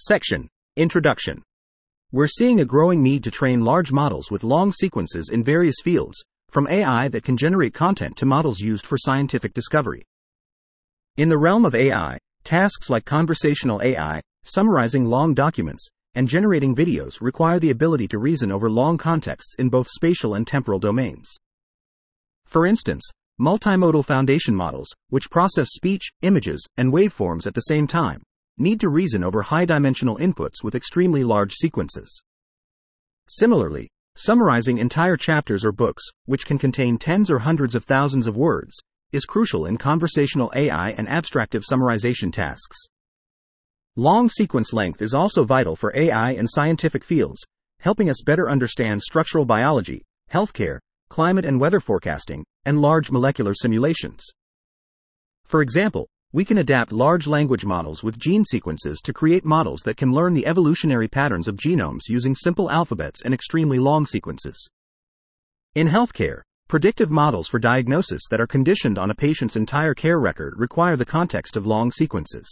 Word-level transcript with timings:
Section 0.00 0.46
Introduction 0.76 1.42
We're 2.12 2.28
seeing 2.28 2.60
a 2.60 2.64
growing 2.64 3.02
need 3.02 3.24
to 3.24 3.32
train 3.32 3.62
large 3.62 3.90
models 3.90 4.30
with 4.30 4.44
long 4.44 4.70
sequences 4.70 5.28
in 5.28 5.42
various 5.42 5.74
fields, 5.82 6.24
from 6.50 6.68
AI 6.68 7.08
that 7.08 7.24
can 7.24 7.36
generate 7.36 7.74
content 7.74 8.16
to 8.18 8.24
models 8.24 8.60
used 8.60 8.86
for 8.86 8.96
scientific 8.96 9.52
discovery. 9.54 10.04
In 11.16 11.28
the 11.28 11.36
realm 11.36 11.64
of 11.64 11.74
AI, 11.74 12.16
tasks 12.44 12.88
like 12.88 13.06
conversational 13.06 13.82
AI, 13.82 14.20
summarizing 14.44 15.04
long 15.04 15.34
documents, 15.34 15.88
and 16.14 16.28
generating 16.28 16.76
videos 16.76 17.20
require 17.20 17.58
the 17.58 17.70
ability 17.70 18.06
to 18.06 18.18
reason 18.18 18.52
over 18.52 18.70
long 18.70 18.98
contexts 18.98 19.56
in 19.58 19.68
both 19.68 19.88
spatial 19.88 20.34
and 20.34 20.46
temporal 20.46 20.78
domains. 20.78 21.34
For 22.46 22.66
instance, 22.66 23.02
multimodal 23.40 24.04
foundation 24.04 24.54
models, 24.54 24.94
which 25.08 25.28
process 25.28 25.70
speech, 25.70 26.12
images, 26.22 26.64
and 26.76 26.92
waveforms 26.92 27.48
at 27.48 27.54
the 27.54 27.62
same 27.62 27.88
time, 27.88 28.22
need 28.60 28.80
to 28.80 28.88
reason 28.88 29.24
over 29.24 29.42
high 29.42 29.64
dimensional 29.64 30.16
inputs 30.18 30.62
with 30.62 30.74
extremely 30.74 31.24
large 31.24 31.52
sequences. 31.52 32.22
Similarly, 33.28 33.88
Summarizing 34.20 34.78
entire 34.78 35.16
chapters 35.16 35.64
or 35.64 35.70
books, 35.70 36.02
which 36.24 36.44
can 36.44 36.58
contain 36.58 36.98
tens 36.98 37.30
or 37.30 37.38
hundreds 37.38 37.76
of 37.76 37.84
thousands 37.84 38.26
of 38.26 38.36
words, 38.36 38.76
is 39.12 39.24
crucial 39.24 39.64
in 39.64 39.78
conversational 39.78 40.50
AI 40.56 40.90
and 40.98 41.08
abstractive 41.08 41.62
summarization 41.62 42.32
tasks. 42.32 42.76
Long 43.94 44.28
sequence 44.28 44.72
length 44.72 45.02
is 45.02 45.14
also 45.14 45.44
vital 45.44 45.76
for 45.76 45.92
AI 45.94 46.32
and 46.32 46.50
scientific 46.50 47.04
fields, 47.04 47.46
helping 47.78 48.10
us 48.10 48.20
better 48.26 48.50
understand 48.50 49.04
structural 49.04 49.44
biology, 49.44 50.02
healthcare, 50.32 50.80
climate 51.08 51.44
and 51.44 51.60
weather 51.60 51.78
forecasting, 51.78 52.44
and 52.64 52.80
large 52.80 53.12
molecular 53.12 53.54
simulations. 53.54 54.26
For 55.44 55.62
example, 55.62 56.08
we 56.30 56.44
can 56.44 56.58
adapt 56.58 56.92
large 56.92 57.26
language 57.26 57.64
models 57.64 58.04
with 58.04 58.18
gene 58.18 58.44
sequences 58.44 59.00
to 59.00 59.14
create 59.14 59.46
models 59.46 59.80
that 59.80 59.96
can 59.96 60.12
learn 60.12 60.34
the 60.34 60.46
evolutionary 60.46 61.08
patterns 61.08 61.48
of 61.48 61.56
genomes 61.56 62.02
using 62.08 62.34
simple 62.34 62.70
alphabets 62.70 63.22
and 63.22 63.32
extremely 63.32 63.78
long 63.78 64.04
sequences. 64.04 64.68
In 65.74 65.88
healthcare, 65.88 66.42
predictive 66.68 67.10
models 67.10 67.48
for 67.48 67.58
diagnosis 67.58 68.20
that 68.30 68.42
are 68.42 68.46
conditioned 68.46 68.98
on 68.98 69.10
a 69.10 69.14
patient's 69.14 69.56
entire 69.56 69.94
care 69.94 70.20
record 70.20 70.52
require 70.58 70.96
the 70.96 71.06
context 71.06 71.56
of 71.56 71.66
long 71.66 71.90
sequences. 71.90 72.46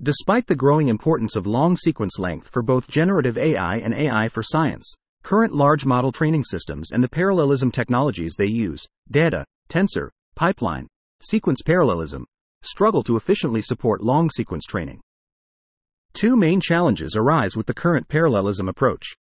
Despite 0.00 0.46
the 0.46 0.54
growing 0.54 0.86
importance 0.86 1.34
of 1.34 1.48
long 1.48 1.76
sequence 1.76 2.20
length 2.20 2.48
for 2.48 2.62
both 2.62 2.86
generative 2.86 3.36
AI 3.36 3.78
and 3.78 3.94
AI 3.94 4.28
for 4.28 4.44
science, 4.44 4.94
current 5.24 5.52
large 5.52 5.84
model 5.84 6.12
training 6.12 6.44
systems 6.44 6.92
and 6.92 7.02
the 7.02 7.08
parallelism 7.08 7.72
technologies 7.72 8.34
they 8.38 8.46
use, 8.46 8.84
data, 9.10 9.44
tensor, 9.68 10.10
pipeline, 10.36 10.86
sequence 11.20 11.60
parallelism, 11.62 12.24
struggle 12.64 13.02
to 13.04 13.16
efficiently 13.16 13.62
support 13.62 14.02
long 14.02 14.30
sequence 14.30 14.64
training. 14.64 15.00
Two 16.14 16.36
main 16.36 16.60
challenges 16.60 17.16
arise 17.16 17.56
with 17.56 17.66
the 17.66 17.74
current 17.74 18.08
parallelism 18.08 18.68
approach. 18.68 19.14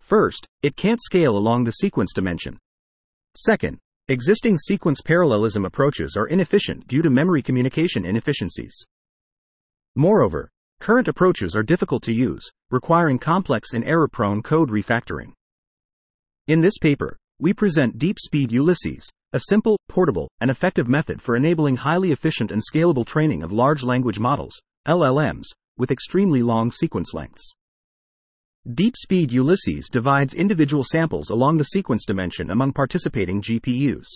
First, 0.00 0.46
it 0.62 0.76
can't 0.76 1.02
scale 1.02 1.36
along 1.36 1.64
the 1.64 1.72
sequence 1.72 2.12
dimension. 2.12 2.58
Second, 3.36 3.78
existing 4.08 4.58
sequence 4.58 5.00
parallelism 5.02 5.64
approaches 5.64 6.16
are 6.16 6.26
inefficient 6.26 6.86
due 6.86 7.02
to 7.02 7.10
memory 7.10 7.42
communication 7.42 8.04
inefficiencies. 8.04 8.74
Moreover, 9.96 10.50
current 10.80 11.08
approaches 11.08 11.56
are 11.56 11.62
difficult 11.62 12.02
to 12.04 12.12
use, 12.12 12.48
requiring 12.70 13.18
complex 13.18 13.72
and 13.72 13.84
error 13.84 14.08
prone 14.08 14.42
code 14.42 14.70
refactoring. 14.70 15.32
In 16.46 16.60
this 16.60 16.78
paper, 16.78 17.18
we 17.40 17.54
present 17.54 17.98
DeepSpeed 17.98 18.50
Ulysses, 18.50 19.08
a 19.32 19.40
simple, 19.48 19.78
portable, 19.88 20.28
and 20.40 20.50
effective 20.50 20.88
method 20.88 21.22
for 21.22 21.36
enabling 21.36 21.76
highly 21.76 22.10
efficient 22.10 22.50
and 22.50 22.60
scalable 22.60 23.06
training 23.06 23.44
of 23.44 23.52
large 23.52 23.84
language 23.84 24.18
models, 24.18 24.60
LLMs, 24.88 25.44
with 25.76 25.92
extremely 25.92 26.42
long 26.42 26.72
sequence 26.72 27.14
lengths. 27.14 27.52
DeepSpeed 28.68 29.30
Ulysses 29.30 29.88
divides 29.88 30.34
individual 30.34 30.82
samples 30.82 31.30
along 31.30 31.58
the 31.58 31.64
sequence 31.64 32.04
dimension 32.04 32.50
among 32.50 32.72
participating 32.72 33.40
GPUs. 33.40 34.08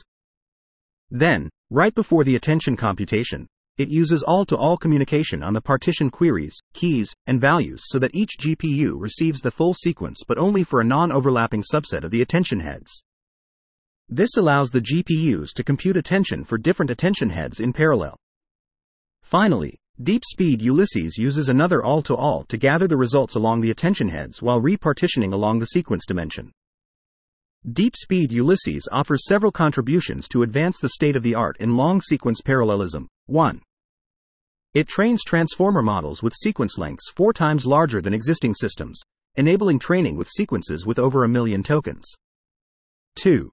Then, 1.09 1.49
right 1.71 1.94
before 1.94 2.25
the 2.25 2.34
attention 2.34 2.77
computation, 2.77 3.47
it 3.78 3.88
uses 3.88 4.25
all 4.25 4.44
to 4.47 4.56
all 4.56 4.77
communication 4.77 5.44
on 5.44 5.55
the 5.55 5.61
partition 5.61 6.11
queries, 6.11 6.59
keys, 6.75 7.15
and 7.28 7.41
values 7.41 7.82
so 7.87 8.00
that 8.00 8.15
each 8.15 8.37
GPU 8.41 9.00
receives 9.00 9.41
the 9.41 9.53
full 9.53 9.75
sequence 9.75 10.25
but 10.27 10.38
only 10.38 10.65
for 10.65 10.81
a 10.81 10.84
non 10.84 11.12
overlapping 11.12 11.62
subset 11.62 12.03
of 12.03 12.11
the 12.11 12.21
attention 12.21 12.59
heads. 12.59 13.03
This 14.08 14.36
allows 14.36 14.70
the 14.70 14.80
GPUs 14.80 15.52
to 15.54 15.64
compute 15.64 15.96
attention 15.96 16.44
for 16.44 16.58
different 16.58 16.90
attention 16.90 17.30
heads 17.30 17.60
in 17.60 17.72
parallel. 17.72 18.16
Finally, 19.22 19.78
DeepSpeed 20.02 20.60
Ulysses 20.60 21.16
uses 21.16 21.48
another 21.48 21.82
all 21.82 22.02
to 22.02 22.16
all 22.16 22.44
to 22.44 22.56
gather 22.56 22.88
the 22.88 22.96
results 22.96 23.34
along 23.34 23.60
the 23.60 23.70
attention 23.70 24.08
heads 24.08 24.42
while 24.42 24.60
repartitioning 24.60 25.32
along 25.32 25.58
the 25.58 25.66
sequence 25.66 26.04
dimension. 26.06 26.50
DeepSpeed 27.68 28.32
Ulysses 28.32 28.88
offers 28.90 29.24
several 29.24 29.52
contributions 29.52 30.26
to 30.28 30.42
advance 30.42 30.78
the 30.80 30.88
state 30.88 31.14
of 31.14 31.22
the 31.22 31.34
art 31.34 31.56
in 31.60 31.76
long 31.76 32.00
sequence 32.00 32.40
parallelism. 32.40 33.06
1. 33.26 33.60
It 34.74 34.88
trains 34.88 35.22
transformer 35.22 35.82
models 35.82 36.22
with 36.22 36.34
sequence 36.34 36.78
lengths 36.78 37.10
four 37.14 37.32
times 37.32 37.66
larger 37.66 38.00
than 38.00 38.14
existing 38.14 38.54
systems, 38.54 39.00
enabling 39.36 39.78
training 39.78 40.16
with 40.16 40.28
sequences 40.28 40.84
with 40.84 40.98
over 40.98 41.22
a 41.22 41.28
million 41.28 41.62
tokens. 41.62 42.04
2. 43.16 43.50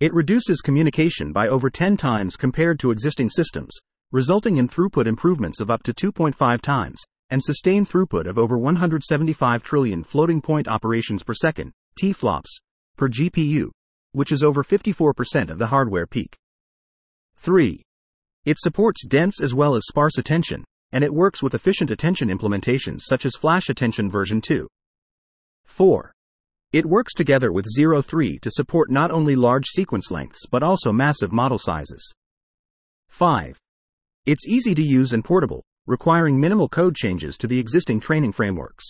It 0.00 0.14
reduces 0.14 0.60
communication 0.60 1.32
by 1.32 1.48
over 1.48 1.68
10 1.68 1.96
times 1.96 2.36
compared 2.36 2.78
to 2.78 2.92
existing 2.92 3.30
systems, 3.30 3.76
resulting 4.12 4.56
in 4.56 4.68
throughput 4.68 5.06
improvements 5.08 5.58
of 5.58 5.72
up 5.72 5.82
to 5.82 5.92
2.5 5.92 6.60
times, 6.60 7.02
and 7.30 7.42
sustained 7.42 7.88
throughput 7.88 8.26
of 8.26 8.38
over 8.38 8.56
175 8.56 9.62
trillion 9.64 10.04
floating 10.04 10.40
point 10.40 10.68
operations 10.68 11.24
per 11.24 11.34
second, 11.34 11.72
TFLOPS, 12.00 12.60
per 12.96 13.08
GPU, 13.08 13.70
which 14.12 14.30
is 14.30 14.44
over 14.44 14.62
54% 14.62 15.50
of 15.50 15.58
the 15.58 15.66
hardware 15.66 16.06
peak. 16.06 16.36
3. 17.34 17.82
It 18.44 18.60
supports 18.60 19.04
dense 19.04 19.40
as 19.40 19.52
well 19.52 19.74
as 19.74 19.82
sparse 19.88 20.16
attention, 20.16 20.62
and 20.92 21.02
it 21.02 21.12
works 21.12 21.42
with 21.42 21.54
efficient 21.54 21.90
attention 21.90 22.28
implementations 22.28 23.00
such 23.00 23.26
as 23.26 23.34
Flash 23.34 23.68
Attention 23.68 24.08
version 24.08 24.40
2. 24.40 24.68
4. 25.64 26.12
It 26.70 26.84
works 26.84 27.14
together 27.14 27.50
with 27.50 27.64
Zero 27.74 28.02
3 28.02 28.40
to 28.40 28.50
support 28.50 28.90
not 28.90 29.10
only 29.10 29.34
large 29.34 29.64
sequence 29.68 30.10
lengths 30.10 30.44
but 30.44 30.62
also 30.62 30.92
massive 30.92 31.32
model 31.32 31.56
sizes. 31.58 32.12
5. 33.08 33.58
It's 34.26 34.46
easy 34.46 34.74
to 34.74 34.82
use 34.82 35.14
and 35.14 35.24
portable, 35.24 35.64
requiring 35.86 36.38
minimal 36.38 36.68
code 36.68 36.94
changes 36.94 37.38
to 37.38 37.46
the 37.46 37.58
existing 37.58 38.00
training 38.00 38.32
frameworks. 38.32 38.84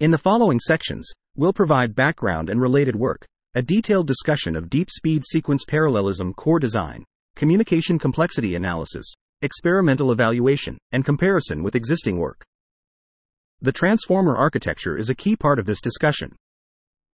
In 0.00 0.10
the 0.10 0.18
following 0.18 0.58
sections, 0.58 1.08
we'll 1.36 1.52
provide 1.52 1.94
background 1.94 2.50
and 2.50 2.60
related 2.60 2.96
work, 2.96 3.24
a 3.54 3.62
detailed 3.62 4.08
discussion 4.08 4.56
of 4.56 4.68
deep 4.68 4.90
speed 4.90 5.24
sequence 5.24 5.64
parallelism 5.64 6.34
core 6.34 6.58
design, 6.58 7.04
communication 7.36 8.00
complexity 8.00 8.56
analysis, 8.56 9.14
experimental 9.42 10.10
evaluation, 10.10 10.76
and 10.90 11.04
comparison 11.04 11.62
with 11.62 11.76
existing 11.76 12.18
work. 12.18 12.44
The 13.60 13.70
transformer 13.70 14.36
architecture 14.36 14.96
is 14.96 15.08
a 15.08 15.14
key 15.14 15.36
part 15.36 15.60
of 15.60 15.66
this 15.66 15.80
discussion. 15.80 16.34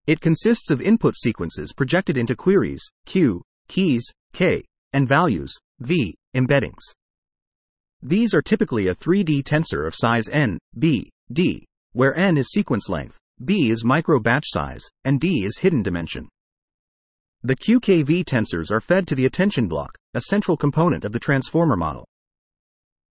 It 0.07 0.21
consists 0.21 0.71
of 0.71 0.83
input 0.83 1.17
sequences 1.17 1.73
projected 1.73 2.19
into 2.19 2.37
queries, 2.37 2.83
Q, 3.07 3.43
keys, 3.69 4.05
K, 4.35 4.63
and 4.93 5.09
values, 5.09 5.55
V, 5.81 6.15
embeddings. 6.35 6.83
These 8.03 8.35
are 8.35 8.43
typically 8.43 8.89
a 8.89 8.95
3D 8.95 9.45
tensor 9.45 9.87
of 9.87 9.95
size 9.95 10.29
n, 10.29 10.59
b, 10.79 11.11
d, 11.33 11.67
where 11.93 12.15
n 12.15 12.37
is 12.37 12.51
sequence 12.51 12.91
length, 12.91 13.17
b 13.43 13.71
is 13.71 13.83
micro 13.83 14.21
batch 14.21 14.45
size, 14.47 14.83
and 15.05 15.19
d 15.19 15.43
is 15.43 15.57
hidden 15.59 15.83
dimension. 15.83 16.29
The 17.43 17.57
QKV 17.57 18.25
tensors 18.25 18.71
are 18.71 18.83
fed 18.83 19.09
to 19.09 19.15
the 19.15 19.25
attention 19.25 19.69
block, 19.69 19.97
a 20.13 20.21
central 20.21 20.59
component 20.59 21.07
of 21.07 21.13
the 21.13 21.19
transformer 21.19 21.77
model. 21.77 22.07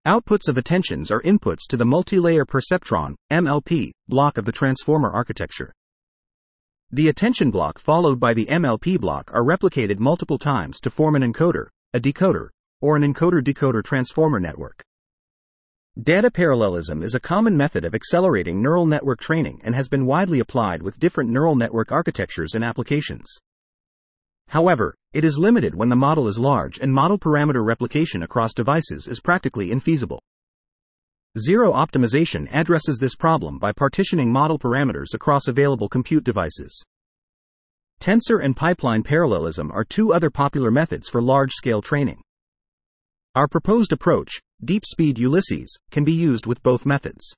Outputs 0.05 0.47
of 0.47 0.57
attentions 0.57 1.09
are 1.09 1.21
inputs 1.23 1.61
to 1.69 1.77
the 1.77 1.85
multi-layer 1.85 2.45
perceptron, 2.45 3.15
MLP, 3.31 3.89
block 4.07 4.37
of 4.37 4.45
the 4.45 4.51
transformer 4.51 5.09
architecture. 5.09 5.73
The 6.93 7.07
attention 7.07 7.49
block 7.49 7.79
followed 7.79 8.19
by 8.19 8.35
the 8.35 8.45
MLP 8.45 8.99
block 8.99 9.31
are 9.33 9.43
replicated 9.43 9.97
multiple 9.97 10.37
times 10.37 10.79
to 10.81 10.91
form 10.91 11.15
an 11.15 11.23
encoder, 11.23 11.69
a 11.91 11.99
decoder, 11.99 12.49
or 12.81 12.95
an 12.95 13.01
encoder 13.01 13.41
decoder 13.41 13.83
transformer 13.83 14.39
network. 14.39 14.83
Data 15.99 16.29
parallelism 16.29 17.01
is 17.01 17.15
a 17.15 17.19
common 17.19 17.57
method 17.57 17.83
of 17.83 17.95
accelerating 17.95 18.61
neural 18.61 18.85
network 18.85 19.19
training 19.19 19.59
and 19.63 19.73
has 19.73 19.89
been 19.89 20.05
widely 20.05 20.39
applied 20.39 20.83
with 20.83 20.99
different 20.99 21.31
neural 21.31 21.55
network 21.55 21.91
architectures 21.91 22.53
and 22.53 22.63
applications. 22.63 23.39
However, 24.49 24.93
it 25.13 25.23
is 25.23 25.39
limited 25.39 25.73
when 25.73 25.89
the 25.89 25.95
model 25.95 26.27
is 26.27 26.37
large 26.37 26.77
and 26.77 26.93
model 26.93 27.17
parameter 27.17 27.65
replication 27.65 28.21
across 28.21 28.53
devices 28.53 29.07
is 29.07 29.19
practically 29.19 29.69
infeasible. 29.69 30.19
Zero 31.39 31.73
optimization 31.73 32.47
addresses 32.51 32.99
this 32.99 33.15
problem 33.15 33.57
by 33.57 33.71
partitioning 33.71 34.31
model 34.31 34.59
parameters 34.59 35.15
across 35.15 35.47
available 35.47 35.89
compute 35.89 36.23
devices. 36.23 36.79
Tensor 37.99 38.43
and 38.43 38.55
pipeline 38.55 39.01
parallelism 39.01 39.71
are 39.71 39.83
two 39.83 40.13
other 40.13 40.29
popular 40.29 40.69
methods 40.69 41.09
for 41.09 41.23
large 41.23 41.51
scale 41.51 41.81
training. 41.81 42.21
Our 43.33 43.47
proposed 43.47 43.91
approach, 43.91 44.39
Deep 44.63 44.85
Speed 44.85 45.17
Ulysses, 45.17 45.75
can 45.89 46.03
be 46.03 46.11
used 46.11 46.45
with 46.45 46.61
both 46.61 46.85
methods. 46.85 47.33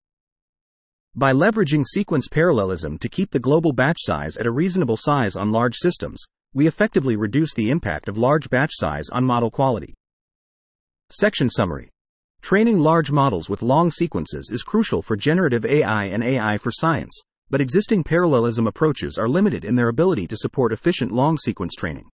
By 1.16 1.32
leveraging 1.32 1.86
sequence 1.86 2.28
parallelism 2.28 2.98
to 2.98 3.08
keep 3.08 3.32
the 3.32 3.40
global 3.40 3.72
batch 3.72 4.00
size 4.02 4.36
at 4.36 4.46
a 4.46 4.52
reasonable 4.52 4.98
size 4.98 5.38
on 5.38 5.54
large 5.54 5.78
systems, 5.78 6.22
we 6.54 6.68
effectively 6.68 7.16
reduce 7.16 7.54
the 7.54 7.70
impact 7.70 8.10
of 8.10 8.18
large 8.18 8.50
batch 8.50 8.72
size 8.74 9.08
on 9.14 9.24
model 9.24 9.50
quality. 9.50 9.94
Section 11.10 11.50
Summary 11.50 11.92
Training 12.42 12.80
large 12.80 13.12
models 13.12 13.50
with 13.50 13.62
long 13.62 13.90
sequences 13.92 14.50
is 14.52 14.64
crucial 14.64 15.02
for 15.02 15.16
generative 15.16 15.66
AI 15.66 16.06
and 16.06 16.24
AI 16.24 16.58
for 16.58 16.72
science, 16.72 17.20
but 17.50 17.62
existing 17.62 18.04
parallelism 18.04 18.68
approaches 18.68 19.18
are 19.18 19.30
limited 19.30 19.66
in 19.66 19.76
their 19.76 19.90
ability 19.90 20.28
to 20.28 20.38
support 20.38 20.74
efficient 20.74 21.12
long 21.12 21.38
sequence 21.38 21.74
training. 21.76 22.10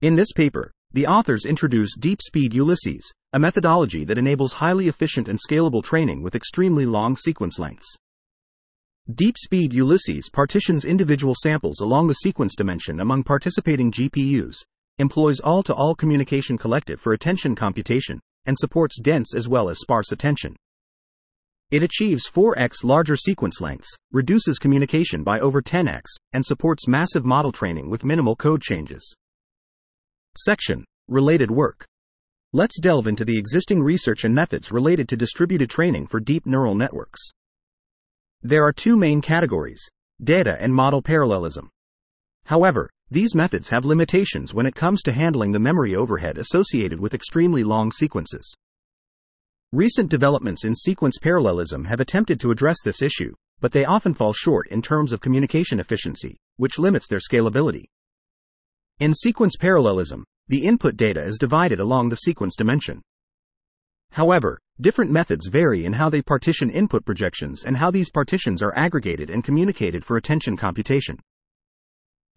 In 0.00 0.16
this 0.16 0.32
paper, 0.32 0.72
the 0.92 1.06
authors 1.06 1.44
introduce 1.44 1.96
Deep 1.96 2.22
Speed 2.22 2.54
Ulysses, 2.54 3.12
a 3.32 3.38
methodology 3.38 4.04
that 4.04 4.16
enables 4.16 4.54
highly 4.54 4.88
efficient 4.88 5.28
and 5.28 5.38
scalable 5.38 5.84
training 5.84 6.22
with 6.22 6.34
extremely 6.34 6.86
long 6.86 7.16
sequence 7.16 7.58
lengths. 7.58 7.96
Deep 9.14 9.36
Speed 9.36 9.74
Ulysses 9.74 10.30
partitions 10.30 10.84
individual 10.84 11.34
samples 11.34 11.80
along 11.80 12.06
the 12.06 12.14
sequence 12.14 12.54
dimension 12.54 13.00
among 13.00 13.24
participating 13.24 13.90
GPUs, 13.90 14.56
employs 14.98 15.40
all 15.40 15.62
to 15.62 15.74
all 15.74 15.94
communication 15.94 16.56
collective 16.56 17.00
for 17.00 17.12
attention 17.12 17.54
computation, 17.54 18.20
and 18.48 18.58
supports 18.58 18.98
dense 19.00 19.34
as 19.34 19.46
well 19.46 19.68
as 19.68 19.78
sparse 19.78 20.10
attention. 20.10 20.56
It 21.70 21.82
achieves 21.82 22.28
4x 22.28 22.82
larger 22.82 23.14
sequence 23.14 23.60
lengths, 23.60 23.94
reduces 24.10 24.58
communication 24.58 25.22
by 25.22 25.38
over 25.38 25.60
10x, 25.60 26.00
and 26.32 26.44
supports 26.44 26.88
massive 26.88 27.26
model 27.26 27.52
training 27.52 27.90
with 27.90 28.04
minimal 28.04 28.34
code 28.34 28.62
changes. 28.62 29.14
Section 30.36 30.82
Related 31.08 31.50
Work 31.50 31.84
Let's 32.54 32.80
delve 32.80 33.06
into 33.06 33.26
the 33.26 33.38
existing 33.38 33.82
research 33.82 34.24
and 34.24 34.34
methods 34.34 34.72
related 34.72 35.10
to 35.10 35.16
distributed 35.16 35.68
training 35.68 36.06
for 36.06 36.18
deep 36.18 36.46
neural 36.46 36.74
networks. 36.74 37.20
There 38.40 38.64
are 38.64 38.72
two 38.72 38.96
main 38.96 39.20
categories 39.20 39.86
data 40.24 40.56
and 40.58 40.74
model 40.74 41.02
parallelism. 41.02 41.68
However, 42.46 42.88
these 43.10 43.34
methods 43.34 43.70
have 43.70 43.84
limitations 43.84 44.52
when 44.52 44.66
it 44.66 44.74
comes 44.74 45.02
to 45.02 45.12
handling 45.12 45.52
the 45.52 45.58
memory 45.58 45.96
overhead 45.96 46.36
associated 46.36 47.00
with 47.00 47.14
extremely 47.14 47.64
long 47.64 47.90
sequences. 47.90 48.54
Recent 49.72 50.10
developments 50.10 50.64
in 50.64 50.74
sequence 50.74 51.18
parallelism 51.18 51.84
have 51.84 52.00
attempted 52.00 52.38
to 52.40 52.50
address 52.50 52.76
this 52.84 53.00
issue, 53.00 53.34
but 53.60 53.72
they 53.72 53.84
often 53.84 54.14
fall 54.14 54.32
short 54.32 54.68
in 54.68 54.82
terms 54.82 55.12
of 55.12 55.20
communication 55.20 55.80
efficiency, 55.80 56.36
which 56.56 56.78
limits 56.78 57.08
their 57.08 57.18
scalability. 57.18 57.84
In 59.00 59.14
sequence 59.14 59.56
parallelism, 59.56 60.24
the 60.48 60.64
input 60.64 60.96
data 60.96 61.22
is 61.22 61.38
divided 61.38 61.80
along 61.80 62.08
the 62.08 62.16
sequence 62.16 62.56
dimension. 62.56 63.02
However, 64.12 64.58
different 64.80 65.10
methods 65.10 65.48
vary 65.48 65.84
in 65.84 65.92
how 65.92 66.08
they 66.08 66.22
partition 66.22 66.70
input 66.70 67.04
projections 67.04 67.64
and 67.64 67.76
how 67.76 67.90
these 67.90 68.10
partitions 68.10 68.62
are 68.62 68.76
aggregated 68.76 69.30
and 69.30 69.44
communicated 69.44 70.04
for 70.04 70.16
attention 70.16 70.56
computation. 70.56 71.18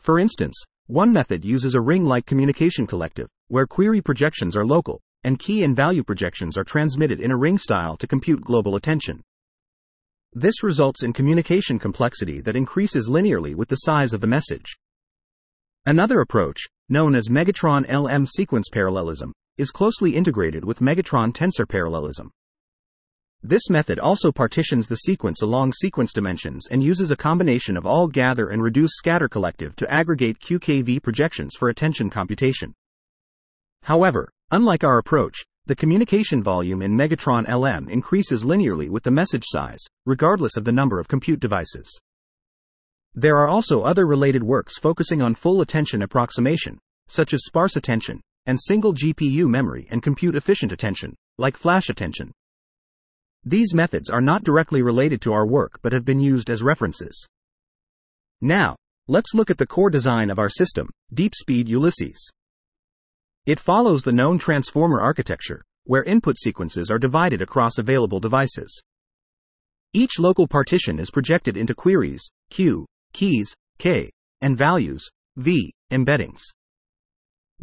For 0.02 0.18
instance, 0.18 0.60
one 0.88 1.14
method 1.14 1.46
uses 1.46 1.76
a 1.76 1.82
ring 1.82 2.06
like 2.06 2.26
communication 2.26 2.88
collective, 2.88 3.28
where 3.50 3.68
query 3.68 4.02
projections 4.02 4.58
are 4.58 4.66
local, 4.66 5.00
and 5.24 5.38
key 5.38 5.64
and 5.64 5.76
value 5.76 6.04
projections 6.04 6.58
are 6.58 6.64
transmitted 6.64 7.20
in 7.20 7.30
a 7.30 7.38
ring 7.38 7.60
style 7.60 7.96
to 7.98 8.08
compute 8.08 8.42
global 8.42 8.76
attention. 8.76 9.22
This 10.34 10.64
results 10.64 11.04
in 11.04 11.14
communication 11.14 11.78
complexity 11.78 12.42
that 12.42 12.56
increases 12.56 13.08
linearly 13.08 13.54
with 13.54 13.70
the 13.70 13.76
size 13.76 14.12
of 14.12 14.22
the 14.22 14.28
message. 14.28 14.78
Another 15.86 16.20
approach, 16.20 16.62
known 16.90 17.14
as 17.14 17.30
Megatron 17.30 17.86
LM 17.88 18.26
sequence 18.26 18.70
parallelism, 18.70 19.34
is 19.58 19.70
closely 19.70 20.16
integrated 20.16 20.66
with 20.66 20.80
Megatron 20.80 21.32
tensor 21.32 21.70
parallelism. 21.70 22.32
This 23.44 23.72
method 23.72 23.98
also 23.98 24.32
partitions 24.32 24.88
the 24.88 24.98
sequence 24.98 25.42
along 25.42 25.74
sequence 25.74 26.14
dimensions 26.14 26.68
and 26.68 26.84
uses 26.84 27.10
a 27.10 27.16
combination 27.16 27.76
of 27.76 27.88
all 27.88 28.08
gather 28.08 28.50
and 28.50 28.62
reduce 28.62 28.92
scatter 28.94 29.28
collective 29.28 29.76
to 29.78 29.92
aggregate 29.92 30.40
QKV 30.40 31.02
projections 31.02 31.56
for 31.58 31.70
attention 31.70 32.12
computation. 32.12 32.74
However, 33.84 34.30
unlike 34.52 34.84
our 34.84 35.00
approach, 35.00 35.44
the 35.66 35.76
communication 35.76 36.44
volume 36.44 36.84
in 36.84 36.96
Megatron 36.96 37.48
LM 37.48 37.90
increases 37.90 38.44
linearly 38.44 38.90
with 38.90 39.02
the 39.02 39.12
message 39.12 39.46
size, 39.46 39.84
regardless 40.06 40.56
of 40.56 40.64
the 40.64 40.72
number 40.72 41.00
of 41.00 41.08
compute 41.08 41.40
devices. 41.40 42.00
There 43.16 43.38
are 43.38 43.48
also 43.48 43.82
other 43.82 44.06
related 44.06 44.44
works 44.44 44.78
focusing 44.78 45.20
on 45.20 45.34
full 45.34 45.62
attention 45.62 46.04
approximation, 46.04 46.78
such 47.08 47.34
as 47.34 47.44
sparse 47.44 47.76
attention, 47.76 48.22
and 48.46 48.62
single 48.62 48.94
GPU 48.94 49.50
memory 49.50 49.88
and 49.90 50.04
compute 50.04 50.36
efficient 50.36 50.72
attention, 50.72 51.16
like 51.40 51.58
flash 51.58 51.90
attention. 51.90 52.32
These 53.44 53.74
methods 53.74 54.10
are 54.10 54.22
not 54.22 54.44
directly 54.44 54.82
related 54.82 55.22
to 55.22 55.34
our 55.34 55.48
work 55.48 55.80
but 55.82 55.94
have 55.94 56.06
been 56.06 56.20
used 56.20 56.50
as 56.50 56.62
references. 56.62 57.26
Now, 58.40 58.76
let's 59.08 59.34
look 59.34 59.50
at 59.50 59.58
the 59.58 59.68
core 59.68 59.90
design 59.90 60.30
of 60.30 60.40
our 60.40 60.50
system, 60.50 60.90
Deep 61.14 61.34
Speed 61.36 61.68
Ulysses. 61.68 62.30
It 63.46 63.60
follows 63.60 64.04
the 64.04 64.12
known 64.12 64.38
transformer 64.38 65.02
architecture, 65.02 65.64
where 65.86 66.04
input 66.04 66.38
sequences 66.38 66.92
are 66.92 67.00
divided 67.00 67.42
across 67.42 67.80
available 67.80 68.20
devices. 68.20 68.80
Each 69.94 70.20
local 70.20 70.48
partition 70.48 71.00
is 71.00 71.10
projected 71.10 71.58
into 71.58 71.74
queries, 71.74 72.30
Q, 72.52 72.86
keys, 73.14 73.56
K, 73.80 74.10
and 74.42 74.58
values, 74.58 75.10
V, 75.38 75.74
embeddings. 75.92 76.42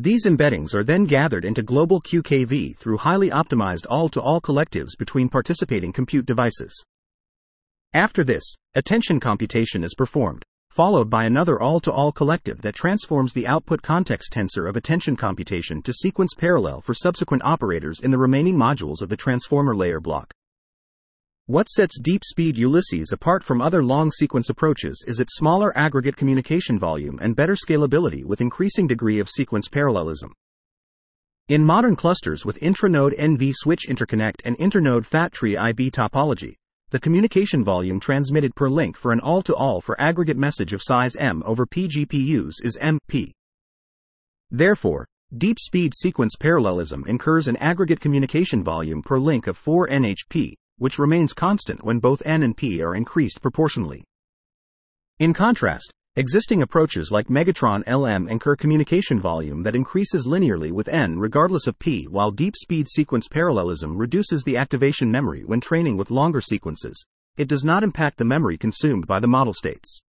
These 0.00 0.26
embeddings 0.26 0.74
are 0.74 0.84
then 0.84 1.06
gathered 1.06 1.44
into 1.44 1.60
global 1.60 2.00
QKV 2.00 2.78
through 2.78 2.98
highly 2.98 3.30
optimized 3.30 3.84
all 3.90 4.08
to 4.10 4.20
all 4.20 4.40
collectives 4.40 4.96
between 4.96 5.28
participating 5.28 5.92
compute 5.92 6.24
devices. 6.24 6.84
After 7.92 8.22
this, 8.22 8.54
attention 8.76 9.18
computation 9.18 9.82
is 9.82 9.96
performed, 9.96 10.44
followed 10.70 11.10
by 11.10 11.24
another 11.24 11.60
all 11.60 11.80
to 11.80 11.90
all 11.90 12.12
collective 12.12 12.62
that 12.62 12.76
transforms 12.76 13.32
the 13.32 13.48
output 13.48 13.82
context 13.82 14.32
tensor 14.32 14.68
of 14.68 14.76
attention 14.76 15.16
computation 15.16 15.82
to 15.82 15.92
sequence 15.92 16.32
parallel 16.32 16.80
for 16.80 16.94
subsequent 16.94 17.42
operators 17.44 17.98
in 17.98 18.12
the 18.12 18.18
remaining 18.18 18.56
modules 18.56 19.02
of 19.02 19.08
the 19.08 19.16
transformer 19.16 19.74
layer 19.74 19.98
block. 19.98 20.32
What 21.48 21.70
sets 21.70 21.98
Deep 21.98 22.24
Speed 22.26 22.58
Ulysses 22.58 23.10
apart 23.10 23.42
from 23.42 23.62
other 23.62 23.82
long 23.82 24.10
sequence 24.10 24.50
approaches 24.50 25.02
is 25.08 25.18
its 25.18 25.38
smaller 25.38 25.72
aggregate 25.78 26.14
communication 26.14 26.78
volume 26.78 27.18
and 27.22 27.34
better 27.34 27.54
scalability 27.54 28.22
with 28.22 28.42
increasing 28.42 28.86
degree 28.86 29.18
of 29.18 29.30
sequence 29.30 29.66
parallelism. 29.66 30.34
In 31.48 31.64
modern 31.64 31.96
clusters 31.96 32.44
with 32.44 32.60
intranode 32.60 33.18
NV 33.18 33.54
switch 33.54 33.88
interconnect 33.88 34.42
and 34.44 34.58
internode 34.58 35.06
fat 35.06 35.32
tree 35.32 35.56
IB 35.56 35.90
topology, 35.90 36.52
the 36.90 37.00
communication 37.00 37.64
volume 37.64 37.98
transmitted 37.98 38.54
per 38.54 38.68
link 38.68 38.98
for 38.98 39.10
an 39.10 39.20
all-to-all 39.20 39.80
for 39.80 39.98
aggregate 39.98 40.36
message 40.36 40.74
of 40.74 40.82
size 40.82 41.16
M 41.16 41.42
over 41.46 41.64
P 41.64 41.88
GPUs 41.88 42.56
is 42.62 42.76
MP. 42.76 43.30
Therefore, 44.50 45.06
deep 45.34 45.58
speed 45.58 45.94
sequence 45.96 46.36
parallelism 46.36 47.04
incurs 47.06 47.48
an 47.48 47.56
aggregate 47.56 48.00
communication 48.00 48.62
volume 48.62 49.00
per 49.00 49.18
link 49.18 49.46
of 49.46 49.56
4 49.56 49.88
NHP, 49.88 50.52
which 50.78 50.98
remains 50.98 51.32
constant 51.32 51.84
when 51.84 51.98
both 51.98 52.22
n 52.24 52.42
and 52.42 52.56
p 52.56 52.80
are 52.82 52.94
increased 52.94 53.42
proportionally. 53.42 54.04
In 55.18 55.34
contrast, 55.34 55.92
existing 56.16 56.62
approaches 56.62 57.10
like 57.10 57.28
Megatron 57.28 57.82
LM 57.86 58.28
incur 58.28 58.56
communication 58.56 59.20
volume 59.20 59.62
that 59.64 59.76
increases 59.76 60.26
linearly 60.26 60.72
with 60.72 60.88
n 60.88 61.18
regardless 61.18 61.66
of 61.66 61.78
p, 61.78 62.04
while 62.04 62.30
deep 62.30 62.56
speed 62.56 62.88
sequence 62.88 63.28
parallelism 63.28 63.96
reduces 63.96 64.42
the 64.44 64.56
activation 64.56 65.10
memory 65.10 65.44
when 65.44 65.60
training 65.60 65.96
with 65.96 66.10
longer 66.10 66.40
sequences. 66.40 67.04
It 67.36 67.48
does 67.48 67.64
not 67.64 67.84
impact 67.84 68.18
the 68.18 68.24
memory 68.24 68.56
consumed 68.56 69.06
by 69.06 69.20
the 69.20 69.28
model 69.28 69.54
states. 69.54 70.00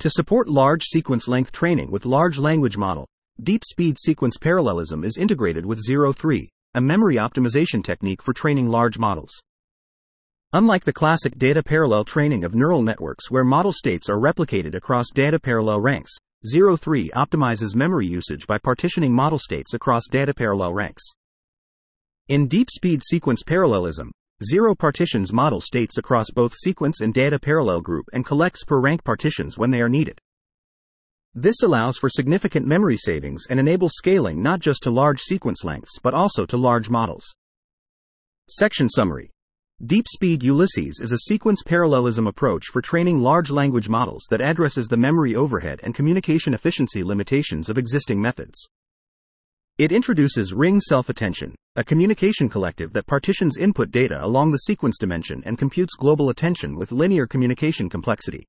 To 0.00 0.10
support 0.10 0.48
large 0.48 0.82
sequence 0.84 1.26
length 1.26 1.52
training 1.52 1.90
with 1.90 2.04
large 2.04 2.38
language 2.38 2.76
model, 2.76 3.06
deep 3.42 3.64
speed 3.64 3.98
sequence 3.98 4.36
parallelism 4.36 5.04
is 5.04 5.16
integrated 5.16 5.64
with 5.64 5.80
Zero 5.80 6.12
3, 6.12 6.50
a 6.74 6.80
memory 6.80 7.16
optimization 7.16 7.82
technique 7.82 8.22
for 8.22 8.32
training 8.32 8.68
large 8.68 8.98
models. 8.98 9.32
Unlike 10.56 10.84
the 10.84 10.92
classic 10.94 11.36
data 11.36 11.62
parallel 11.62 12.02
training 12.02 12.42
of 12.42 12.54
neural 12.54 12.80
networks 12.80 13.30
where 13.30 13.44
model 13.44 13.74
states 13.74 14.08
are 14.08 14.16
replicated 14.16 14.74
across 14.74 15.10
data 15.12 15.38
parallel 15.38 15.82
ranks, 15.82 16.10
Zero 16.46 16.78
3 16.78 17.10
optimizes 17.10 17.76
memory 17.76 18.06
usage 18.06 18.46
by 18.46 18.56
partitioning 18.56 19.12
model 19.12 19.36
states 19.38 19.74
across 19.74 20.06
data 20.10 20.32
parallel 20.32 20.72
ranks. 20.72 21.04
In 22.28 22.48
deep 22.48 22.70
speed 22.70 23.02
sequence 23.02 23.42
parallelism, 23.42 24.10
Zero 24.42 24.74
partitions 24.74 25.30
model 25.30 25.60
states 25.60 25.98
across 25.98 26.30
both 26.30 26.54
sequence 26.54 27.02
and 27.02 27.12
data 27.12 27.38
parallel 27.38 27.82
group 27.82 28.06
and 28.14 28.24
collects 28.24 28.64
per 28.64 28.80
rank 28.80 29.04
partitions 29.04 29.58
when 29.58 29.70
they 29.70 29.82
are 29.82 29.90
needed. 29.90 30.18
This 31.34 31.62
allows 31.62 31.98
for 31.98 32.08
significant 32.08 32.66
memory 32.66 32.96
savings 32.96 33.44
and 33.50 33.60
enables 33.60 33.92
scaling 33.92 34.42
not 34.42 34.60
just 34.60 34.82
to 34.84 34.90
large 34.90 35.20
sequence 35.20 35.64
lengths 35.64 35.98
but 36.02 36.14
also 36.14 36.46
to 36.46 36.56
large 36.56 36.88
models. 36.88 37.26
Section 38.48 38.88
Summary 38.88 39.32
Deep 39.84 40.08
Speed 40.08 40.42
Ulysses 40.42 41.00
is 41.00 41.12
a 41.12 41.18
sequence 41.18 41.62
parallelism 41.62 42.26
approach 42.26 42.68
for 42.68 42.80
training 42.80 43.18
large 43.18 43.50
language 43.50 43.90
models 43.90 44.24
that 44.30 44.40
addresses 44.40 44.88
the 44.88 44.96
memory 44.96 45.34
overhead 45.34 45.80
and 45.82 45.94
communication 45.94 46.54
efficiency 46.54 47.04
limitations 47.04 47.68
of 47.68 47.76
existing 47.76 48.18
methods. 48.18 48.70
It 49.76 49.92
introduces 49.92 50.54
ring 50.54 50.80
self 50.80 51.10
attention, 51.10 51.54
a 51.76 51.84
communication 51.84 52.48
collective 52.48 52.94
that 52.94 53.06
partitions 53.06 53.58
input 53.58 53.90
data 53.90 54.24
along 54.24 54.50
the 54.50 54.60
sequence 54.60 54.96
dimension 54.96 55.42
and 55.44 55.58
computes 55.58 55.94
global 55.94 56.30
attention 56.30 56.74
with 56.74 56.90
linear 56.90 57.26
communication 57.26 57.90
complexity. 57.90 58.46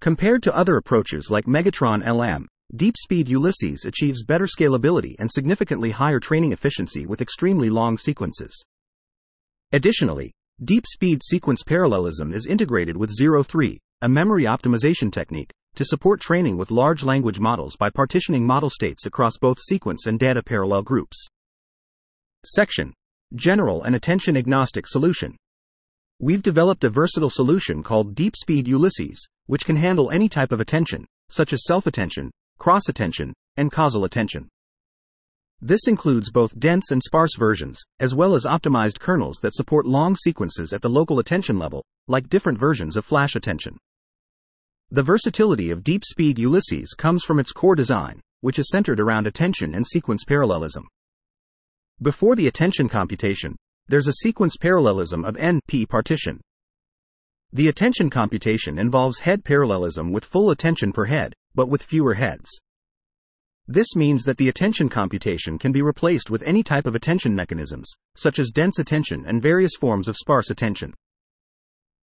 Compared 0.00 0.42
to 0.42 0.56
other 0.56 0.78
approaches 0.78 1.30
like 1.30 1.44
Megatron 1.44 2.04
LM, 2.04 2.48
DeepSpeed 2.74 3.28
Ulysses 3.28 3.84
achieves 3.84 4.24
better 4.24 4.46
scalability 4.46 5.14
and 5.20 5.30
significantly 5.30 5.92
higher 5.92 6.18
training 6.18 6.50
efficiency 6.50 7.06
with 7.06 7.20
extremely 7.20 7.70
long 7.70 7.96
sequences. 7.96 8.64
Additionally, 9.72 10.32
DeepSpeed 10.64 11.22
sequence 11.22 11.62
parallelism 11.62 12.32
is 12.32 12.46
integrated 12.46 12.96
with 12.96 13.12
Zero 13.12 13.42
3, 13.42 13.78
a 14.00 14.08
memory 14.08 14.44
optimization 14.44 15.12
technique, 15.12 15.52
to 15.74 15.84
support 15.84 16.22
training 16.22 16.56
with 16.56 16.70
large 16.70 17.04
language 17.04 17.38
models 17.38 17.76
by 17.76 17.90
partitioning 17.90 18.46
model 18.46 18.70
states 18.70 19.04
across 19.04 19.36
both 19.36 19.60
sequence 19.60 20.06
and 20.06 20.18
data 20.18 20.42
parallel 20.42 20.82
groups. 20.82 21.28
Section 22.46 22.94
General 23.34 23.82
and 23.82 23.94
Attention 23.94 24.38
Agnostic 24.38 24.86
Solution. 24.86 25.36
We've 26.18 26.42
developed 26.42 26.84
a 26.84 26.90
versatile 26.90 27.28
solution 27.28 27.82
called 27.82 28.14
DeepSpeed 28.14 28.66
Ulysses, 28.66 29.28
which 29.48 29.66
can 29.66 29.76
handle 29.76 30.10
any 30.10 30.30
type 30.30 30.50
of 30.50 30.62
attention, 30.62 31.04
such 31.28 31.52
as 31.52 31.66
self 31.66 31.86
attention, 31.86 32.30
cross 32.58 32.88
attention, 32.88 33.34
and 33.58 33.70
causal 33.70 34.04
attention. 34.04 34.48
This 35.60 35.88
includes 35.88 36.30
both 36.30 36.58
dense 36.58 36.92
and 36.92 37.02
sparse 37.02 37.34
versions, 37.36 37.82
as 37.98 38.14
well 38.14 38.36
as 38.36 38.44
optimized 38.44 39.00
kernels 39.00 39.38
that 39.42 39.54
support 39.54 39.86
long 39.86 40.14
sequences 40.14 40.72
at 40.72 40.82
the 40.82 40.90
local 40.90 41.18
attention 41.18 41.58
level, 41.58 41.84
like 42.06 42.28
different 42.28 42.58
versions 42.58 42.96
of 42.96 43.04
flash 43.04 43.34
attention. 43.34 43.76
The 44.90 45.02
versatility 45.02 45.70
of 45.70 45.82
DeepSpeed 45.82 46.38
Ulysses 46.38 46.94
comes 46.94 47.24
from 47.24 47.40
its 47.40 47.50
core 47.50 47.74
design, 47.74 48.20
which 48.40 48.58
is 48.58 48.70
centered 48.70 49.00
around 49.00 49.26
attention 49.26 49.74
and 49.74 49.84
sequence 49.84 50.22
parallelism. 50.24 50.86
Before 52.00 52.36
the 52.36 52.46
attention 52.46 52.88
computation, 52.88 53.56
there's 53.88 54.06
a 54.06 54.12
sequence 54.22 54.56
parallelism 54.56 55.24
of 55.24 55.34
NP 55.34 55.88
partition. 55.88 56.40
The 57.52 57.66
attention 57.66 58.10
computation 58.10 58.78
involves 58.78 59.20
head 59.20 59.42
parallelism 59.42 60.12
with 60.12 60.24
full 60.24 60.50
attention 60.50 60.92
per 60.92 61.06
head, 61.06 61.34
but 61.54 61.68
with 61.68 61.82
fewer 61.82 62.14
heads. 62.14 62.48
This 63.70 63.94
means 63.94 64.24
that 64.24 64.38
the 64.38 64.48
attention 64.48 64.88
computation 64.88 65.58
can 65.58 65.72
be 65.72 65.82
replaced 65.82 66.30
with 66.30 66.42
any 66.42 66.62
type 66.62 66.86
of 66.86 66.94
attention 66.94 67.34
mechanisms, 67.34 67.92
such 68.16 68.38
as 68.38 68.50
dense 68.50 68.78
attention 68.78 69.26
and 69.26 69.42
various 69.42 69.76
forms 69.78 70.08
of 70.08 70.16
sparse 70.16 70.48
attention. 70.48 70.94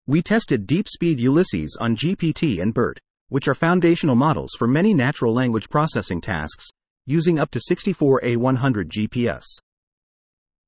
We 0.05 0.21
tested 0.21 0.67
DeepSpeed 0.67 1.17
Ulysses 1.17 1.75
on 1.81 1.95
GPT 1.95 2.61
and 2.61 2.71
BERT, 2.71 2.99
which 3.29 3.47
are 3.47 3.55
foundational 3.55 4.13
models 4.13 4.51
for 4.53 4.67
many 4.67 4.93
natural 4.93 5.33
language 5.33 5.67
processing 5.67 6.21
tasks, 6.21 6.67
using 7.07 7.39
up 7.39 7.49
to 7.49 7.59
64A100 7.59 8.85
GPUs. 8.85 9.45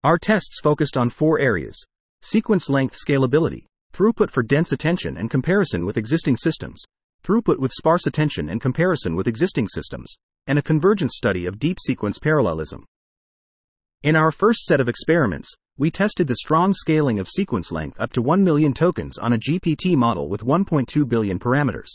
Our 0.03 0.17
tests 0.17 0.59
focused 0.63 0.97
on 0.97 1.11
four 1.11 1.39
areas 1.39 1.79
sequence 2.23 2.71
length 2.71 2.97
scalability, 2.97 3.65
throughput 3.93 4.31
for 4.31 4.41
dense 4.41 4.71
attention 4.71 5.15
and 5.15 5.29
comparison 5.29 5.85
with 5.85 5.95
existing 5.95 6.37
systems, 6.37 6.83
throughput 7.23 7.59
with 7.59 7.71
sparse 7.71 8.07
attention 8.07 8.49
and 8.49 8.59
comparison 8.59 9.15
with 9.15 9.27
existing 9.27 9.67
systems, 9.67 10.17
and 10.47 10.57
a 10.57 10.63
convergence 10.63 11.15
study 11.15 11.45
of 11.45 11.59
deep 11.59 11.79
sequence 11.79 12.17
parallelism. 12.19 12.85
In 14.03 14.15
our 14.15 14.31
first 14.31 14.65
set 14.65 14.79
of 14.79 14.87
experiments, 14.87 15.53
we 15.77 15.91
tested 15.91 16.27
the 16.27 16.35
strong 16.35 16.73
scaling 16.73 17.19
of 17.19 17.27
sequence 17.27 17.71
length 17.71 17.99
up 17.99 18.11
to 18.13 18.21
1 18.21 18.43
million 18.43 18.73
tokens 18.73 19.17
on 19.17 19.33
a 19.33 19.37
GPT 19.37 19.95
model 19.95 20.29
with 20.29 20.43
1.2 20.43 21.07
billion 21.07 21.39
parameters. 21.39 21.89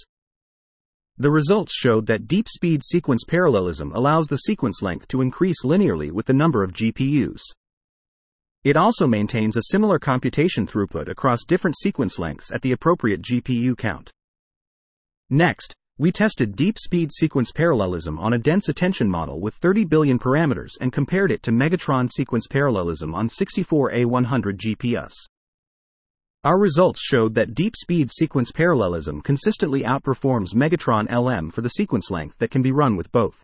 The 1.19 1.31
results 1.31 1.75
showed 1.75 2.07
that 2.07 2.27
deep 2.27 2.49
speed 2.49 2.83
sequence 2.85 3.25
parallelism 3.25 3.93
allows 3.93 4.27
the 4.27 4.39
sequence 4.39 4.83
length 4.83 5.09
to 5.09 5.21
increase 5.21 5.65
linearly 5.65 6.11
with 6.11 6.27
the 6.27 6.33
number 6.33 6.63
of 6.63 6.73
GPUs. 6.73 7.41
It 8.65 8.77
also 8.77 9.07
maintains 9.07 9.57
a 9.57 9.65
similar 9.71 9.99
computation 9.99 10.67
throughput 10.67 11.09
across 11.09 11.45
different 11.45 11.77
sequence 11.77 12.19
lengths 12.19 12.53
at 12.53 12.63
the 12.63 12.73
appropriate 12.73 13.23
GPU 13.23 13.77
count. 13.77 14.11
Next, 15.31 15.75
we 15.99 16.11
tested 16.11 16.57
deep 16.57 16.79
speed 16.79 17.11
sequence 17.13 17.53
parallelism 17.53 18.19
on 18.19 18.33
a 18.33 18.39
dense 18.39 18.69
attention 18.69 19.09
model 19.11 19.41
with 19.41 19.55
30 19.55 19.85
billion 19.85 20.19
parameters 20.19 20.71
and 20.81 20.93
compared 20.93 21.31
it 21.31 21.43
to 21.43 21.51
Megatron 21.51 22.11
sequence 22.11 22.47
parallelism 22.47 23.15
on 23.15 23.29
64A100 23.29 24.57
GPUs. 24.57 25.13
Our 26.45 26.59
results 26.59 27.01
showed 27.01 27.35
that 27.35 27.55
deep 27.55 27.75
speed 27.77 28.11
sequence 28.11 28.51
parallelism 28.51 29.21
consistently 29.21 29.83
outperforms 29.83 30.55
Megatron 30.55 31.09
LM 31.13 31.51
for 31.51 31.61
the 31.61 31.69
sequence 31.69 32.11
length 32.11 32.39
that 32.39 32.51
can 32.51 32.63
be 32.63 32.73
run 32.73 32.97
with 32.97 33.13
both. 33.13 33.43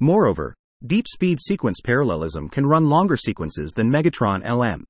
Moreover, 0.00 0.54
deep 0.84 1.06
speed 1.08 1.38
sequence 1.40 1.80
parallelism 1.82 2.48
can 2.48 2.66
run 2.66 2.90
longer 2.90 3.16
sequences 3.16 3.72
than 3.72 3.90
Megatron 3.90 4.42
LM. 4.44 4.84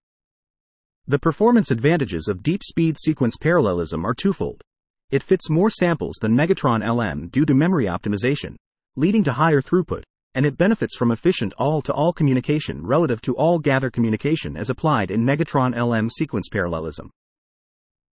The 1.07 1.19
performance 1.19 1.71
advantages 1.71 2.27
of 2.27 2.43
deep 2.43 2.65
speed 2.65 2.99
sequence 2.99 3.37
parallelism 3.37 4.05
are 4.05 4.15
twofold. 4.15 4.63
It 5.11 5.23
fits 5.23 5.49
more 5.49 5.71
samples 5.71 6.17
than 6.21 6.37
Megatron 6.37 6.87
LM 6.87 7.29
due 7.29 7.47
to 7.47 7.55
memory 7.55 7.87
optimization, 7.87 8.57
leading 8.95 9.25
to 9.25 9.33
higher 9.33 9.63
throughput, 9.63 10.03
and 10.35 10.45
it 10.45 10.59
benefits 10.59 10.97
from 10.97 11.11
efficient 11.11 11.55
all 11.57 11.81
to 11.83 11.95
all 11.95 12.13
communication 12.13 12.87
relative 12.87 13.23
to 13.23 13.35
all 13.35 13.59
gather 13.59 13.91
communication 13.91 14.55
as 14.55 14.69
applied 14.69 15.11
in 15.11 15.25
Megatron 15.25 15.75
LM 15.75 16.11
sequence 16.11 16.51
parallelism. 16.51 17.11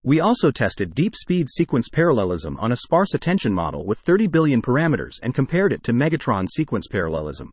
We 0.03 0.19
also 0.19 0.51
tested 0.51 0.95
deep 0.95 1.15
speed 1.15 1.49
sequence 1.49 1.89
parallelism 1.89 2.57
on 2.57 2.73
a 2.73 2.77
sparse 2.77 3.15
attention 3.15 3.53
model 3.53 3.87
with 3.87 4.01
30 4.01 4.27
billion 4.27 4.61
parameters 4.61 5.21
and 5.23 5.33
compared 5.33 5.73
it 5.73 5.85
to 5.85 5.93
Megatron 5.93 6.49
sequence 6.49 6.89
parallelism. 6.89 7.51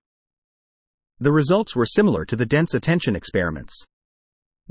The 1.20 1.32
results 1.32 1.76
were 1.76 1.86
similar 1.86 2.26
to 2.26 2.36
the 2.36 2.46
dense 2.48 2.74
attention 2.74 3.16
experiments. 3.16 3.86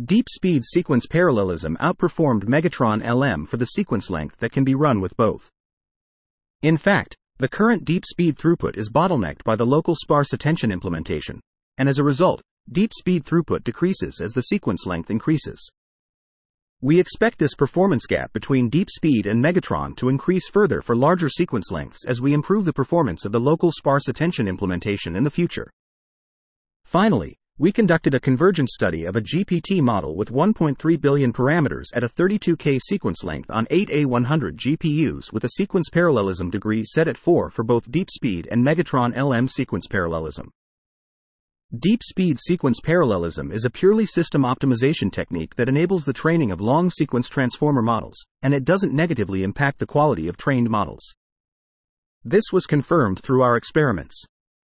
Deep 0.04 0.28
speed 0.28 0.62
sequence 0.62 1.06
parallelism 1.06 1.74
outperformed 1.78 2.44
Megatron 2.44 3.00
LM 3.02 3.46
for 3.46 3.56
the 3.56 3.64
sequence 3.64 4.10
length 4.10 4.36
that 4.40 4.52
can 4.52 4.62
be 4.62 4.74
run 4.74 5.00
with 5.00 5.16
both. 5.16 5.48
In 6.60 6.76
fact, 6.76 7.16
the 7.38 7.48
current 7.48 7.86
deep 7.86 8.04
speed 8.04 8.36
throughput 8.36 8.76
is 8.76 8.90
bottlenecked 8.90 9.42
by 9.42 9.56
the 9.56 9.64
local 9.64 9.94
sparse 9.94 10.34
attention 10.34 10.70
implementation, 10.70 11.40
and 11.78 11.88
as 11.88 11.98
a 11.98 12.04
result, 12.04 12.42
deep 12.70 12.92
speed 12.92 13.24
throughput 13.24 13.64
decreases 13.64 14.20
as 14.20 14.34
the 14.34 14.42
sequence 14.42 14.84
length 14.84 15.10
increases. 15.10 15.66
We 16.82 17.00
expect 17.00 17.38
this 17.38 17.54
performance 17.54 18.04
gap 18.04 18.34
between 18.34 18.68
deep 18.68 18.90
speed 18.90 19.24
and 19.24 19.42
Megatron 19.42 19.96
to 19.96 20.10
increase 20.10 20.46
further 20.50 20.82
for 20.82 20.94
larger 20.94 21.30
sequence 21.30 21.70
lengths 21.70 22.04
as 22.04 22.20
we 22.20 22.34
improve 22.34 22.66
the 22.66 22.74
performance 22.74 23.24
of 23.24 23.32
the 23.32 23.40
local 23.40 23.72
sparse 23.72 24.08
attention 24.08 24.46
implementation 24.46 25.16
in 25.16 25.24
the 25.24 25.30
future. 25.30 25.70
Finally, 26.84 27.38
we 27.58 27.72
conducted 27.72 28.12
a 28.12 28.20
convergence 28.20 28.72
study 28.74 29.06
of 29.06 29.16
a 29.16 29.22
GPT 29.22 29.80
model 29.80 30.14
with 30.14 30.30
1.3 30.30 31.00
billion 31.00 31.32
parameters 31.32 31.86
at 31.94 32.04
a 32.04 32.08
32K 32.08 32.78
sequence 32.78 33.24
length 33.24 33.50
on 33.50 33.64
8A100 33.66 34.56
GPUs 34.56 35.32
with 35.32 35.42
a 35.42 35.48
sequence 35.48 35.88
parallelism 35.88 36.50
degree 36.50 36.84
set 36.84 37.08
at 37.08 37.16
4 37.16 37.48
for 37.48 37.64
both 37.64 37.90
deep 37.90 38.10
speed 38.10 38.46
and 38.50 38.62
Megatron 38.62 39.16
LM 39.16 39.48
sequence 39.48 39.86
parallelism. 39.86 40.50
Deep 41.78 42.02
speed 42.02 42.38
sequence 42.38 42.78
parallelism 42.78 43.50
is 43.50 43.64
a 43.64 43.70
purely 43.70 44.04
system 44.04 44.42
optimization 44.42 45.10
technique 45.10 45.54
that 45.54 45.68
enables 45.68 46.04
the 46.04 46.12
training 46.12 46.50
of 46.50 46.60
long 46.60 46.90
sequence 46.90 47.26
transformer 47.26 47.80
models, 47.80 48.26
and 48.42 48.52
it 48.52 48.66
doesn't 48.66 48.92
negatively 48.92 49.42
impact 49.42 49.78
the 49.78 49.86
quality 49.86 50.28
of 50.28 50.36
trained 50.36 50.68
models. 50.68 51.14
This 52.22 52.52
was 52.52 52.66
confirmed 52.66 53.20
through 53.22 53.40
our 53.40 53.56
experiments. 53.56 54.26